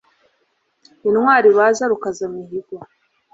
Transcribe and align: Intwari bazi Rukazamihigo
Intwari 1.07 1.49
bazi 1.57 1.83
Rukazamihigo 1.91 2.75